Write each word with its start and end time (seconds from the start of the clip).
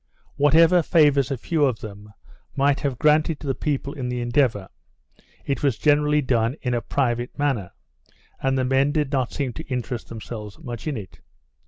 Whatever 0.35 0.81
favours 0.81 1.29
a 1.29 1.37
few 1.37 1.63
of 1.63 1.81
them 1.81 2.11
might 2.55 2.79
have 2.79 2.97
granted 2.97 3.39
to 3.39 3.45
the 3.45 3.53
people 3.53 3.93
in 3.93 4.09
the 4.09 4.19
Endeavour, 4.19 4.69
it 5.45 5.61
was 5.61 5.77
generally 5.77 6.23
done 6.23 6.55
in 6.63 6.73
a 6.73 6.81
private 6.81 7.37
manner, 7.37 7.69
and 8.41 8.57
the 8.57 8.65
men 8.65 8.91
did 8.91 9.11
not 9.11 9.31
seem 9.31 9.53
to 9.53 9.67
interest 9.67 10.07
themselves 10.09 10.57
much 10.57 10.87
in 10.87 10.97
it. 10.97 11.19